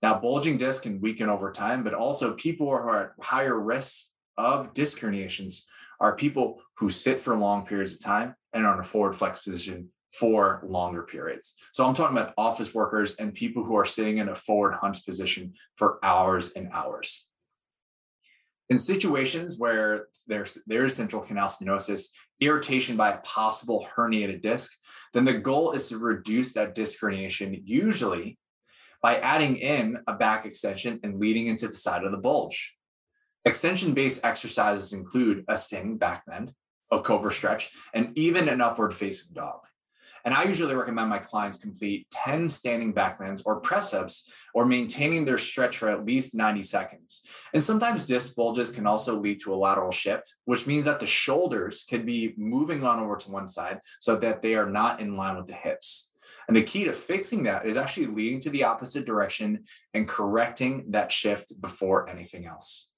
Now, 0.02 0.20
bulging 0.20 0.58
disc 0.58 0.84
can 0.84 1.00
weaken 1.00 1.30
over 1.30 1.54
time, 1.54 1.86
but 1.86 1.94
also 1.94 2.34
people 2.34 2.68
who 2.68 2.74
are 2.74 3.04
at 3.06 3.26
higher 3.26 3.58
risk 3.58 4.08
of 4.38 4.74
disc 4.74 5.00
herniations 5.00 5.64
are 6.02 6.18
people 6.18 6.62
who 6.80 6.90
sit 6.90 7.22
for 7.22 7.38
long 7.38 7.66
periods 7.66 7.94
of 7.94 8.04
time 8.04 8.36
and 8.52 8.66
are 8.66 8.74
in 8.74 8.80
a 8.82 8.84
forward 8.84 9.16
flex 9.16 9.40
position 9.40 9.90
for 10.14 10.62
longer 10.68 11.04
periods. 11.04 11.56
So 11.72 11.86
I'm 11.86 11.94
talking 11.94 12.18
about 12.18 12.34
office 12.38 12.74
workers 12.74 13.16
and 13.16 13.34
people 13.34 13.64
who 13.64 13.76
are 13.76 13.86
sitting 13.86 14.18
in 14.18 14.30
a 14.30 14.36
forward 14.36 14.76
hunch 14.76 15.06
position 15.06 15.54
for 15.76 16.00
hours 16.04 16.54
and 16.54 16.70
hours. 16.74 17.28
In 18.70 18.78
situations 18.78 19.58
where 19.58 20.08
there's, 20.28 20.60
there's 20.68 20.96
central 20.96 21.24
canal 21.24 21.48
stenosis, 21.48 22.10
irritation 22.40 22.96
by 22.96 23.12
a 23.12 23.18
possible 23.20 23.88
herniated 23.96 24.42
disc, 24.42 24.72
then 25.14 25.26
the 25.26 25.34
goal 25.34 25.72
is 25.72 25.90
to 25.90 25.98
reduce 25.98 26.54
that 26.54 26.76
disc 26.76 27.00
herniation, 27.00 27.62
usually 27.66 28.38
by 29.02 29.18
adding 29.18 29.56
in 29.56 29.98
a 30.08 30.14
back 30.14 30.46
extension 30.46 31.00
and 31.04 31.20
leading 31.20 31.48
into 31.48 31.68
the 31.68 31.74
side 31.74 32.04
of 32.04 32.12
the 32.12 32.18
bulge. 32.18 32.76
Extension 33.46 33.94
based 33.94 34.24
exercises 34.24 34.94
include 34.94 35.46
a 35.48 35.58
standing 35.58 35.98
back 35.98 36.26
bend, 36.28 36.54
a 36.92 37.02
cobra 37.02 37.32
stretch, 37.32 37.72
and 37.94 38.16
even 38.18 38.50
an 38.50 38.62
upward 38.62 38.94
facing 38.94 39.34
dog. 39.34 39.62
And 40.26 40.34
I 40.34 40.44
usually 40.44 40.76
recommend 40.76 41.10
my 41.10 41.20
clients 41.20 41.58
complete 41.58 42.08
10 42.12 42.50
standing 42.50 42.92
back 42.92 43.20
bends 43.20 43.42
or 43.44 43.60
press 43.60 43.94
ups 43.94 44.32
or 44.54 44.66
maintaining 44.66 45.26
their 45.26 45.38
stretch 45.38 45.78
for 45.78 45.90
at 45.90 46.06
least 46.06 46.36
90 46.36 46.64
seconds. 46.64 47.24
And 47.54 47.64
sometimes 47.64 48.06
disc 48.06 48.36
bulges 48.36 48.72
can 48.72 48.86
also 48.86 49.20
lead 49.20 49.40
to 49.42 49.54
a 49.54 49.58
lateral 49.58 49.92
shift, 49.92 50.36
which 50.46 50.68
means 50.68 50.86
that 50.86 51.00
the 51.00 51.08
shoulders 51.08 51.86
could 51.90 52.06
be 52.06 52.34
moving 52.38 52.84
on 52.84 53.00
over 53.00 53.16
to 53.16 53.32
one 53.32 53.48
side 53.48 53.80
so 54.00 54.16
that 54.18 54.42
they 54.42 54.56
are 54.56 54.70
not 54.70 55.00
in 55.00 55.16
line 55.16 55.38
with 55.38 55.48
the 55.48 55.54
hips. 55.54 56.14
And 56.48 56.56
the 56.56 56.64
key 56.64 56.86
to 56.86 56.94
fixing 56.94 57.44
that 57.44 57.68
is 57.68 57.78
actually 57.78 58.08
leading 58.08 58.40
to 58.42 58.50
the 58.50 58.64
opposite 58.64 59.06
direction 59.06 59.66
and 59.94 60.08
correcting 60.08 60.86
that 60.90 61.12
shift 61.12 61.62
before 61.62 62.10
anything 62.10 62.48
else. 62.48 62.90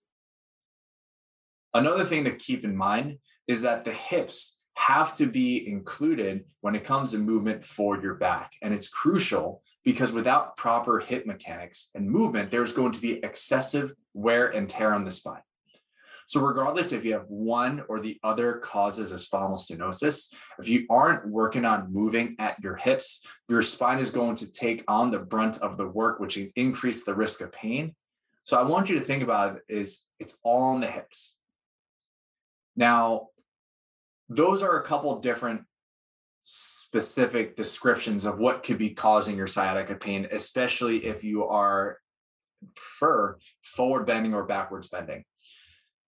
Another 1.74 2.06
thing 2.06 2.24
to 2.24 2.32
keep 2.32 2.64
in 2.64 2.76
mind 2.76 3.18
is 3.48 3.64
that 3.64 3.84
the 3.84 3.92
hips 3.92 4.58
have 4.76 5.16
to 5.18 5.26
be 5.26 5.68
included 5.68 6.44
when 6.62 6.76
it 6.76 6.86
comes 6.86 7.12
to 7.12 7.18
movement 7.18 7.64
for 7.64 8.02
your 8.02 8.16
back. 8.16 8.54
And 8.62 8.74
it's 8.74 8.88
crucial 8.88 9.62
because 9.84 10.12
without 10.12 10.58
proper 10.58 11.00
hip 11.00 11.26
mechanics 11.26 11.90
and 11.96 12.10
movement, 12.10 12.52
there's 12.52 12.74
going 12.74 12.92
to 12.92 13.02
be 13.02 13.24
excessive 13.24 13.94
wear 14.14 14.48
and 14.48 14.70
tear 14.70 14.94
on 14.94 15.06
the 15.06 15.12
spine. 15.12 15.42
So, 16.28 16.40
regardless 16.40 16.94
if 16.94 17.04
you 17.04 17.14
have 17.14 17.26
one 17.28 17.84
or 17.90 18.00
the 18.00 18.18
other 18.24 18.54
causes 18.54 19.12
of 19.12 19.20
spinal 19.20 19.58
stenosis, 19.58 20.34
if 20.60 20.70
you 20.70 20.86
aren't 20.90 21.28
working 21.28 21.66
on 21.66 21.92
moving 21.92 22.36
at 22.40 22.62
your 22.64 22.76
hips, 22.76 23.26
your 23.50 23.62
spine 23.62 24.00
is 24.00 24.10
going 24.10 24.36
to 24.38 24.50
take 24.50 24.84
on 24.88 25.12
the 25.12 25.20
brunt 25.20 25.58
of 25.58 25.76
the 25.76 25.88
work, 25.88 26.20
which 26.20 26.38
increase 26.56 27.04
the 27.04 27.16
risk 27.16 27.42
of 27.42 27.52
pain. 27.52 27.96
So, 28.44 28.58
I 28.58 28.64
want 28.64 28.88
you 28.90 28.98
to 28.98 29.04
think 29.04 29.24
about 29.24 29.58
it 29.58 29.64
is 29.68 30.04
it's 30.20 30.38
all 30.44 30.70
on 30.70 30.80
the 30.80 30.88
hips. 30.88 31.36
Now, 32.78 33.28
those 34.32 34.64
are 34.64 34.80
a 34.80 34.84
couple 34.84 35.20
different 35.20 35.64
specific 36.40 37.58
descriptions 37.58 38.24
of 38.26 38.40
what 38.40 38.64
could 38.64 38.78
be 38.78 38.92
causing 38.92 39.36
your 39.36 39.48
sciatica 39.48 39.96
pain, 39.96 40.26
especially 40.32 41.06
if 41.06 41.24
you 41.24 41.44
are 41.44 41.98
prefer 42.76 43.38
forward 43.62 44.06
bending 44.06 44.34
or 44.34 44.46
backwards 44.46 44.88
bending. 44.88 45.26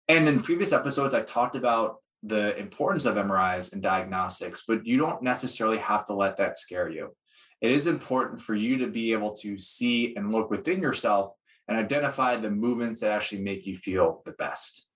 And 0.09 0.27
in 0.27 0.41
previous 0.41 0.73
episodes, 0.73 1.13
I 1.13 1.21
talked 1.21 1.55
about 1.55 1.97
the 2.21 2.57
importance 2.57 3.05
of 3.05 3.15
MRIs 3.15 3.71
and 3.71 3.81
diagnostics, 3.81 4.63
but 4.67 4.85
you 4.85 4.97
don't 4.97 5.23
necessarily 5.23 5.77
have 5.77 6.05
to 6.07 6.13
let 6.13 6.37
that 6.37 6.57
scare 6.57 6.89
you. 6.89 7.15
It 7.61 7.71
is 7.71 7.87
important 7.87 8.41
for 8.41 8.53
you 8.53 8.79
to 8.79 8.87
be 8.87 9.13
able 9.13 9.31
to 9.35 9.57
see 9.57 10.13
and 10.17 10.31
look 10.31 10.49
within 10.49 10.81
yourself 10.81 11.33
and 11.69 11.77
identify 11.77 12.35
the 12.35 12.49
movements 12.49 12.99
that 12.99 13.11
actually 13.11 13.43
make 13.43 13.65
you 13.65 13.77
feel 13.77 14.23
the 14.25 14.31
best. 14.33 14.88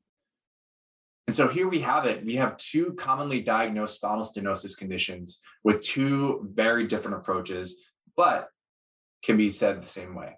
And 1.27 1.36
so 1.36 1.47
here 1.47 1.67
we 1.67 1.79
have 1.79 2.05
it. 2.05 2.25
We 2.25 2.36
have 2.36 2.57
two 2.57 2.93
commonly 2.97 3.41
diagnosed 3.41 3.95
spinal 3.95 4.23
stenosis 4.23 4.77
conditions 4.77 5.41
with 5.63 5.81
two 5.81 6.49
very 6.53 6.86
different 6.86 7.17
approaches, 7.17 7.81
but 8.17 8.49
can 9.23 9.38
be 9.38 9.49
said 9.49 9.81
the 9.81 9.88
same 9.88 10.15
way. 10.15 10.38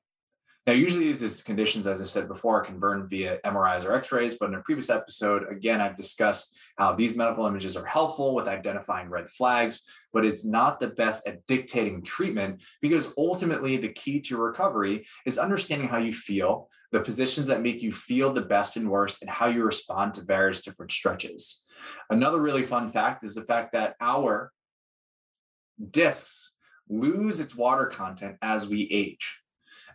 Now, 0.68 0.74
usually 0.74 1.12
these 1.12 1.44
conditions, 1.44 1.86
as 1.86 2.02
I 2.02 2.06
said 2.06 2.28
before, 2.28 2.60
are 2.60 2.66
confirmed 2.66 3.08
via 3.08 3.38
MRIs 3.46 3.86
or 3.86 3.94
X-rays, 3.94 4.34
but 4.34 4.50
in 4.50 4.56
a 4.56 4.62
previous 4.62 4.90
episode, 4.90 5.44
again, 5.48 5.80
I've 5.80 5.96
discussed 5.96 6.58
how 6.76 6.96
these 6.96 7.16
medical 7.16 7.46
images 7.46 7.78
are 7.78 7.86
helpful 7.86 8.34
with 8.34 8.48
identifying 8.48 9.10
red 9.10 9.30
flags, 9.30 9.84
but 10.12 10.26
it's 10.26 10.44
not 10.44 10.80
the 10.80 10.88
best 10.88 11.28
at 11.28 11.46
dictating 11.46 12.02
treatment 12.02 12.64
because 12.82 13.14
ultimately 13.16 13.78
the 13.78 13.94
key 13.94 14.20
to 14.22 14.38
recovery 14.38 15.06
is 15.28 15.38
understanding 15.38 15.88
how 15.88 16.00
you 16.00 16.12
feel, 16.12 16.68
the 16.92 17.00
positions 17.00 17.46
that 17.46 17.62
make 17.62 17.84
you 17.84 17.92
feel 17.92 18.34
the 18.34 18.42
best 18.42 18.76
and 18.76 18.90
worst, 18.90 19.22
and 19.22 19.30
how 19.30 19.46
you 19.46 19.64
respond 19.64 20.16
to 20.16 20.24
various 20.24 20.64
different 20.64 20.92
stretches. 20.92 21.64
Another 22.10 22.42
really 22.42 22.64
fun 22.64 22.90
fact 22.90 23.24
is 23.24 23.36
the 23.36 23.44
fact 23.44 23.74
that 23.74 23.96
our 24.02 24.52
discs 25.92 26.56
lose 26.90 27.40
its 27.40 27.56
water 27.56 27.86
content 27.86 28.38
as 28.42 28.68
we 28.68 28.88
age. 28.92 29.42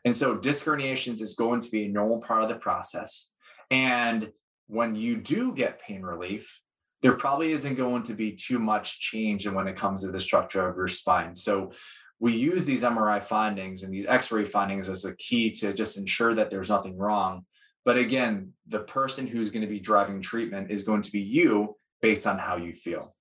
And 0.04 0.14
so 0.14 0.36
disc 0.36 0.64
herniations 0.64 1.20
is 1.20 1.34
going 1.34 1.60
to 1.60 1.70
be 1.70 1.84
a 1.84 1.88
normal 1.88 2.20
part 2.20 2.42
of 2.42 2.48
the 2.48 2.54
process. 2.54 3.32
And 3.70 4.32
when 4.66 4.94
you 4.94 5.16
do 5.16 5.52
get 5.52 5.80
pain 5.80 6.02
relief, 6.02 6.60
there 7.02 7.12
probably 7.12 7.52
isn't 7.52 7.76
going 7.76 8.02
to 8.04 8.14
be 8.14 8.32
too 8.32 8.58
much 8.58 9.00
change 9.00 9.46
when 9.48 9.66
it 9.66 9.76
comes 9.76 10.02
to 10.02 10.10
the 10.10 10.20
structure 10.20 10.68
of 10.68 10.76
your 10.76 10.88
spine. 10.88 11.34
So 11.34 11.72
we 12.18 12.36
use 12.36 12.66
these 12.66 12.82
MRI 12.82 13.22
findings 13.22 13.82
and 13.82 13.92
these 13.92 14.06
X-ray 14.06 14.44
findings 14.44 14.88
as 14.88 15.04
a 15.04 15.16
key 15.16 15.50
to 15.52 15.72
just 15.72 15.96
ensure 15.96 16.34
that 16.34 16.50
there's 16.50 16.68
nothing 16.68 16.98
wrong. 16.98 17.46
But 17.84 17.96
again, 17.96 18.52
the 18.66 18.80
person 18.80 19.26
who's 19.26 19.48
going 19.48 19.62
to 19.62 19.68
be 19.68 19.80
driving 19.80 20.20
treatment 20.20 20.70
is 20.70 20.82
going 20.82 21.00
to 21.02 21.10
be 21.10 21.20
you 21.20 21.76
based 22.02 22.26
on 22.26 22.38
how 22.38 22.56
you 22.56 22.74
feel. 22.74 23.14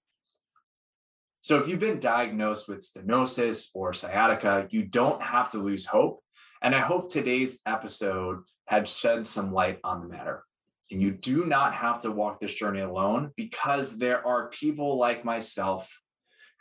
So 1.42 1.58
if 1.58 1.70
you've 1.70 1.80
been 1.80 2.02
diagnosed 2.02 2.68
with 2.68 2.86
stenosis 2.86 3.70
or 3.74 3.94
sciatica, 3.94 4.68
you 4.70 4.84
don't 4.84 5.22
have 5.22 5.50
to 5.52 5.58
lose 5.58 5.86
hope 5.86 6.22
and 6.62 6.76
I 6.76 6.80
hope 6.80 7.10
today's 7.10 7.62
episode 7.66 8.40
had 8.66 8.88
shed 8.88 9.28
some 9.28 9.54
light 9.54 9.80
on 9.84 10.02
the 10.02 10.08
matter. 10.08 10.44
And 10.92 11.02
you 11.02 11.12
do 11.12 11.46
not 11.46 11.74
have 11.76 12.02
to 12.02 12.12
walk 12.12 12.40
this 12.40 12.54
journey 12.54 12.82
alone 12.82 13.32
because 13.36 13.98
there 13.98 14.26
are 14.26 14.50
people 14.50 14.98
like 14.98 15.24
myself 15.24 16.02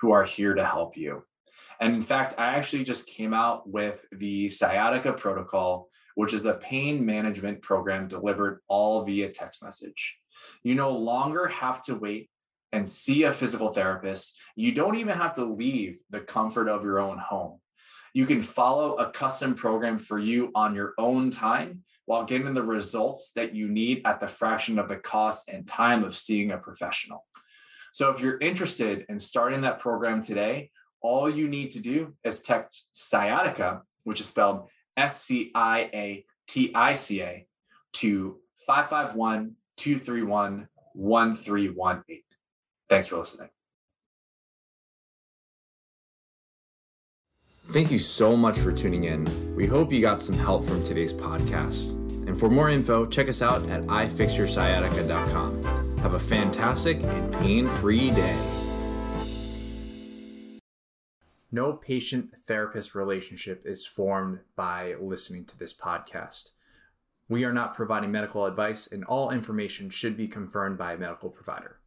who 0.01 0.13
are 0.13 0.25
here 0.25 0.55
to 0.55 0.65
help 0.65 0.97
you. 0.97 1.25
And 1.81 1.95
in 1.95 2.03
fact, 2.03 2.35
I 2.39 2.55
actually 2.55 2.85
just 2.85 3.07
came 3.07 3.33
out 3.33 3.69
with 3.69 4.05
the 4.13 4.49
sciatica 4.49 5.13
protocol, 5.13 5.89
which 6.15 6.33
is 6.35 6.45
a 6.45 6.55
pain 6.55 7.05
management 7.05 7.63
program 7.63 8.07
delivered 8.07 8.61
all 8.69 9.05
via 9.05 9.31
text 9.31 9.63
message. 9.63 10.17
You 10.63 10.75
no 10.75 10.91
longer 10.91 11.49
have 11.49 11.83
to 11.85 11.95
wait 11.95 12.31
and 12.73 12.89
see 12.89 13.23
a 13.25 13.33
physical 13.33 13.73
therapist. 13.73 14.37
You 14.55 14.73
don't 14.73 14.97
even 14.97 15.17
have 15.17 15.35
to 15.35 15.45
leave 15.45 16.01
the 16.11 16.21
comfort 16.21 16.69
of 16.69 16.85
your 16.85 16.99
own 16.99 17.19
home. 17.19 17.61
You 18.19 18.27
can 18.27 18.43
follow 18.43 18.97
a 18.97 19.13
custom 19.13 19.55
program 19.55 19.97
for 19.97 20.19
you 20.19 20.51
on 20.53 20.75
your 20.75 20.93
own 20.99 21.31
time 21.31 21.85
while 22.05 22.25
getting 22.25 22.53
the 22.53 22.65
results 22.65 23.31
that 23.37 23.55
you 23.55 23.69
need 23.69 24.03
at 24.05 24.19
the 24.19 24.27
fraction 24.27 24.81
of 24.81 24.89
the 24.89 24.97
cost 24.97 25.49
and 25.49 25.69
time 25.69 26.03
of 26.03 26.17
seeing 26.17 26.51
a 26.51 26.59
professional. 26.59 27.25
So 27.93 28.11
if 28.11 28.21
you're 28.21 28.39
interested 28.39 29.07
in 29.09 29.21
starting 29.21 29.61
that 29.61 29.79
program 29.79 30.21
today, 30.21 30.73
all 31.01 31.31
you 31.31 31.47
need 31.47 31.71
to 31.71 31.79
do 31.79 32.17
is 32.25 32.41
text 32.41 32.89
sciatica, 32.93 33.83
which 34.03 34.19
is 34.19 34.27
spelled 34.27 34.69
S 34.97 35.23
C 35.23 35.53
I 35.55 35.89
A 35.95 36.25
T 36.49 36.73
I 36.75 36.95
C 36.95 37.23
A, 37.23 37.47
to 37.93 38.41
551 38.67 39.55
231 39.77 40.67
1318. 40.93 42.23
Thanks 42.89 43.07
for 43.07 43.19
listening. 43.19 43.51
Thank 47.71 47.91
you 47.91 47.99
so 47.99 48.35
much 48.35 48.59
for 48.59 48.73
tuning 48.73 49.05
in. 49.05 49.55
We 49.55 49.67
hope 49.67 49.93
you 49.93 50.01
got 50.01 50.23
some 50.23 50.39
help 50.39 50.65
from 50.65 50.83
today's 50.83 51.13
podcast. 51.13 51.91
And 52.27 52.41
for 52.41 52.49
more 52.49 52.71
info, 52.71 53.05
check 53.05 53.29
us 53.29 53.43
out 53.43 53.69
at 53.69 53.83
ifixyoursciatica.com. 53.83 55.99
Have 55.99 56.15
a 56.15 56.19
fantastic 56.19 57.03
and 57.03 57.31
pain 57.35 57.69
free 57.69 58.11
day. 58.11 58.39
No 61.53 61.75
patient 61.75 62.31
therapist 62.47 62.95
relationship 62.95 63.67
is 63.67 63.87
formed 63.87 64.39
by 64.57 64.95
listening 64.99 65.45
to 65.45 65.59
this 65.59 65.75
podcast. 65.75 66.53
We 67.29 67.45
are 67.45 67.53
not 67.53 67.75
providing 67.75 68.11
medical 68.11 68.47
advice, 68.47 68.87
and 68.87 69.05
all 69.05 69.31
information 69.31 69.91
should 69.91 70.17
be 70.17 70.27
confirmed 70.27 70.79
by 70.79 70.95
a 70.95 70.99
medical 70.99 71.29
provider. 71.29 71.78